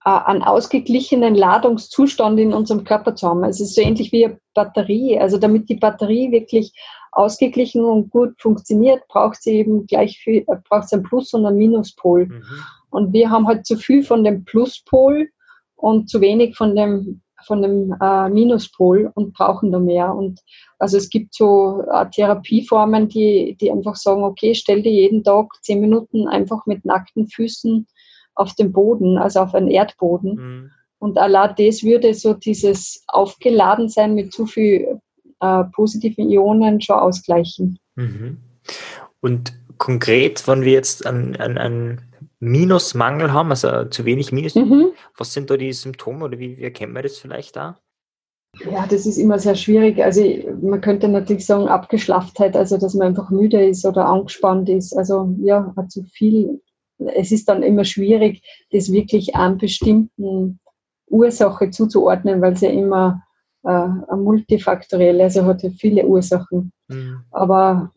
einen 0.04 0.42
ausgeglichenen 0.42 1.34
Ladungszustand 1.34 2.38
in 2.38 2.52
unserem 2.52 2.84
Körper 2.84 3.14
zu 3.14 3.26
haben. 3.26 3.42
Es 3.44 3.60
ist 3.60 3.74
so 3.74 3.80
ähnlich 3.80 4.12
wie 4.12 4.26
eine 4.26 4.38
Batterie. 4.52 5.18
Also 5.18 5.38
damit 5.38 5.68
die 5.70 5.76
Batterie 5.76 6.30
wirklich 6.30 6.74
ausgeglichen 7.12 7.84
und 7.84 8.10
gut 8.10 8.34
funktioniert, 8.40 9.06
braucht 9.08 9.42
sie 9.42 9.56
eben 9.56 9.86
gleich 9.86 10.18
viel, 10.18 10.44
äh, 10.46 10.56
braucht 10.68 10.88
sie 10.88 10.96
einen 10.96 11.04
Plus- 11.04 11.32
und 11.32 11.46
einen 11.46 11.56
Minuspol. 11.56 12.26
Mhm. 12.26 12.42
Und 12.90 13.12
wir 13.12 13.30
haben 13.30 13.46
halt 13.46 13.66
zu 13.66 13.76
viel 13.76 14.02
von 14.02 14.24
dem 14.24 14.44
Pluspol 14.44 15.28
und 15.76 16.10
zu 16.10 16.20
wenig 16.20 16.56
von 16.56 16.76
dem, 16.76 17.22
von 17.46 17.62
dem 17.62 17.96
äh, 18.00 18.28
Minuspol 18.28 19.10
und 19.14 19.32
brauchen 19.32 19.72
da 19.72 19.78
mehr. 19.78 20.14
Und 20.14 20.40
also 20.78 20.98
es 20.98 21.08
gibt 21.08 21.34
so 21.34 21.82
äh, 21.92 22.06
Therapieformen, 22.10 23.08
die, 23.08 23.56
die 23.58 23.70
einfach 23.72 23.96
sagen, 23.96 24.22
okay, 24.22 24.54
stell 24.54 24.82
dir 24.82 24.92
jeden 24.92 25.24
Tag 25.24 25.46
zehn 25.62 25.80
Minuten 25.80 26.28
einfach 26.28 26.66
mit 26.66 26.84
nackten 26.84 27.26
Füßen 27.26 27.86
auf 28.34 28.54
den 28.54 28.72
Boden, 28.72 29.18
also 29.18 29.40
auf 29.40 29.54
einen 29.54 29.70
Erdboden. 29.70 30.34
Mhm. 30.34 30.70
Und 30.98 31.18
allein 31.18 31.54
das 31.58 31.82
würde 31.82 32.14
so 32.14 32.34
dieses 32.34 33.04
Aufgeladensein 33.08 34.14
mit 34.14 34.32
zu 34.32 34.46
viel 34.46 35.00
äh, 35.40 35.64
positiven 35.72 36.30
Ionen 36.30 36.80
schon 36.80 36.96
ausgleichen. 36.96 37.78
Mhm. 37.96 38.38
Und 39.20 39.52
konkret, 39.78 40.46
wenn 40.48 40.62
wir 40.62 40.72
jetzt 40.72 41.06
einen, 41.06 41.36
einen, 41.36 42.00
Minusmangel 42.40 43.32
haben, 43.32 43.50
also 43.50 43.86
zu 43.86 44.04
wenig 44.04 44.30
Minus, 44.30 44.54
mhm. 44.54 44.88
was 45.16 45.32
sind 45.32 45.48
da 45.48 45.56
die 45.56 45.72
Symptome 45.72 46.26
oder 46.26 46.38
wie, 46.38 46.58
wie 46.58 46.62
erkennen 46.62 46.94
wir 46.94 47.02
das 47.02 47.16
vielleicht 47.16 47.56
da? 47.56 47.78
Ja, 48.70 48.86
das 48.86 49.06
ist 49.06 49.16
immer 49.16 49.38
sehr 49.38 49.54
schwierig. 49.54 50.02
Also 50.02 50.22
man 50.60 50.80
könnte 50.80 51.08
natürlich 51.08 51.46
sagen 51.46 51.68
Abgeschlafftheit, 51.68 52.56
also 52.56 52.76
dass 52.76 52.94
man 52.94 53.08
einfach 53.08 53.30
müde 53.30 53.66
ist 53.66 53.84
oder 53.84 54.06
angespannt 54.06 54.68
ist. 54.68 54.96
Also 54.96 55.34
ja, 55.40 55.74
zu 55.88 56.04
viel. 56.04 56.60
Es 56.98 57.32
ist 57.32 57.48
dann 57.48 57.62
immer 57.62 57.84
schwierig, 57.84 58.42
das 58.70 58.92
wirklich 58.92 59.34
an 59.34 59.58
bestimmten 59.58 60.60
Ursache 61.08 61.70
zuzuordnen, 61.70 62.40
weil 62.40 62.54
es 62.54 62.60
ja 62.60 62.70
immer 62.70 63.22
äh, 63.64 63.88
multifaktoriell, 64.14 65.20
also 65.20 65.44
hat 65.44 65.62
ja 65.62 65.70
viele 65.70 66.06
Ursachen. 66.06 66.72
Mhm. 66.88 67.24
Aber 67.30 67.92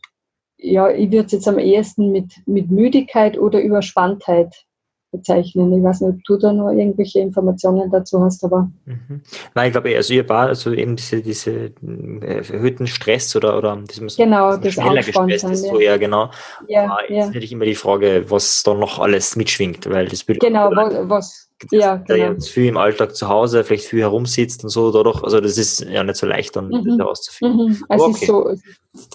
ja, 0.58 0.90
ich 0.90 1.12
würde 1.12 1.26
es 1.26 1.32
jetzt 1.32 1.48
am 1.48 1.60
ehesten 1.60 2.12
mit, 2.12 2.34
mit 2.46 2.72
Müdigkeit 2.72 3.38
oder 3.38 3.62
Überspanntheit 3.62 4.66
bezeichnen. 5.12 5.74
Ich 5.74 5.84
weiß 5.84 6.02
nicht, 6.02 6.16
ob 6.16 6.24
du 6.24 6.38
da 6.38 6.54
noch 6.54 6.72
irgendwelche 6.72 7.20
Informationen 7.20 7.90
dazu 7.92 8.22
hast, 8.22 8.44
aber. 8.44 8.70
Mhm. 8.86 9.22
Nein, 9.56 9.68
ich 9.68 9.72
glaube, 9.72 9.96
also 9.96 10.14
ihr 10.14 10.28
war 10.28 10.48
also 10.48 10.72
eben 10.74 10.96
diese, 10.96 11.22
diese 11.22 11.52
äh, 11.52 12.44
erhöhten 12.52 12.88
Stress 12.88 13.36
oder, 13.36 13.58
oder 13.58 13.78
das 13.88 14.16
genau, 14.16 14.58
das 14.58 14.74
schneller 14.74 15.04
gestresst 15.04 15.50
ist, 15.50 15.66
ja. 15.66 15.72
so 15.72 15.80
ja, 15.80 15.98
genau. 15.98 16.30
Ja, 16.68 16.86
aber 16.86 17.02
jetzt 17.04 17.12
ja. 17.12 17.20
ist 17.22 17.28
natürlich 17.28 17.52
immer 17.52 17.66
die 17.66 17.76
Frage, 17.76 18.26
was 18.30 18.64
da 18.64 18.74
noch 18.74 19.00
alles 19.00 19.36
mitschwingt, 19.36 19.90
weil 19.90 20.08
das 20.08 20.28
würde 20.28 20.40
Genau, 20.40 20.70
was, 20.72 20.94
was 21.10 21.47
ja, 21.72 21.96
genau. 21.96 22.06
der 22.06 22.18
jetzt 22.18 22.50
viel 22.50 22.68
im 22.68 22.78
Alltag 22.78 23.16
zu 23.16 23.28
Hause, 23.28 23.64
vielleicht 23.64 23.86
viel 23.86 24.02
herumsitzt 24.02 24.64
und 24.64 24.70
so 24.70 24.92
dadurch, 24.92 25.24
also 25.24 25.40
das 25.40 25.58
ist 25.58 25.82
ja 25.82 26.04
nicht 26.04 26.18
so 26.18 26.28
leicht 26.28 26.56
dann 26.56 26.70
mhm. 26.70 26.98
herauszufinden. 26.98 27.70
Mhm. 27.70 27.86
Also 27.90 28.06
okay. 28.06 28.14
ist 28.14 28.28
so, 28.28 28.50
es 28.50 28.62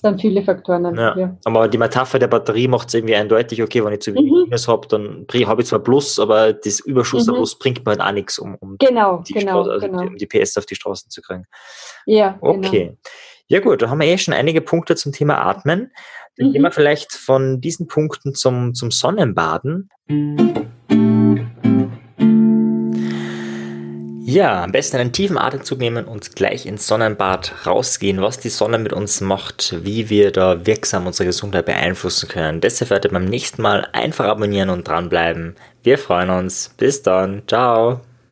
sind 0.01 0.21
viele 0.21 0.43
Faktoren. 0.43 0.95
Ja. 0.97 1.17
ja. 1.17 1.37
Aber 1.45 1.69
die 1.69 1.79
Metapher 1.79 2.19
der 2.19 2.29
Batterie 2.29 2.69
macht 2.69 2.89
es 2.89 2.95
irgendwie 2.95 3.15
eindeutig, 3.15 3.63
okay, 3.63 3.85
wenn 3.85 3.93
ich 3.93 4.01
zu 4.01 4.15
wenig 4.15 4.31
mhm. 4.31 4.43
Minus 4.45 4.69
habe, 4.69 4.89
dann 4.89 5.27
habe 5.47 5.63
ich 5.63 5.69
zwar 5.69 5.81
Plus, 5.81 6.19
aber 6.19 6.53
das 6.53 6.81
Überschuss 6.81 7.27
mhm. 7.27 7.35
Plus 7.35 7.59
bringt 7.59 7.85
mir 7.85 7.93
halt 7.93 8.01
auch 8.01 8.13
nichts, 8.13 8.39
um, 8.39 8.57
um, 8.57 8.77
genau, 8.79 9.23
die, 9.27 9.35
genau, 9.35 9.63
Straße, 9.63 9.71
also 9.71 9.87
genau. 9.87 10.03
um 10.03 10.17
die 10.17 10.27
PS 10.27 10.57
auf 10.57 10.67
die 10.67 10.75
Straßen 10.75 11.11
zu 11.11 11.23
kriegen. 11.23 11.45
Ja, 12.07 12.39
okay. 12.41 12.85
Genau. 12.87 12.99
Ja 13.49 13.61
gut, 13.61 13.83
da 13.83 13.91
haben 13.91 14.01
wir 14.01 14.07
eh 14.07 14.17
schon 14.17 14.33
einige 14.33 14.63
Punkte 14.63 14.97
zum 14.97 15.13
Thema 15.13 15.39
Atmen. 15.43 15.93
Dann 16.37 16.49
mhm. 16.49 16.53
gehen 16.53 16.63
wir 16.63 16.73
vielleicht 16.73 17.13
von 17.13 17.61
diesen 17.61 17.87
Punkten 17.87 18.35
zum, 18.35 18.75
zum 18.75 18.91
Sonnenbaden. 18.91 19.91
Ja, 24.33 24.65
am 24.65 24.73
besten 24.73 24.97
einen 24.97 25.13
tiefen 25.13 25.37
Atemzug 25.37 25.79
nehmen 25.79 26.07
und 26.07 26.35
gleich 26.35 26.65
ins 26.65 26.87
Sonnenbad 26.87 27.67
rausgehen, 27.67 28.23
was 28.23 28.41
die 28.41 28.49
Sonne 28.49 28.79
mit 28.79 28.95
uns 28.95 29.21
macht, 29.21 29.77
wie 29.85 30.09
wir 30.09 30.31
da 30.31 30.65
wirksam 30.65 31.07
unsere 31.07 31.27
Gesundheit 31.27 31.67
beeinflussen 31.67 32.31
können. 32.31 32.63
Erfährt 32.63 33.05
ihr 33.05 33.11
beim 33.11 33.27
nächsten 33.27 33.61
Mal. 33.61 33.87
Einfach 33.93 34.25
abonnieren 34.25 34.71
und 34.71 34.89
dranbleiben. 34.89 35.55
Wir 35.83 35.99
freuen 35.99 36.31
uns. 36.31 36.73
Bis 36.79 37.03
dann. 37.03 37.43
Ciao. 37.47 38.01